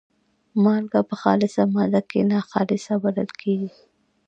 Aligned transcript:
مالګه 0.63 1.01
په 1.09 1.15
خالصه 1.21 1.63
ماده 1.73 2.01
کې 2.09 2.19
ناخالصه 2.31 2.93
بلل 3.03 3.29
کیږي. 3.41 3.69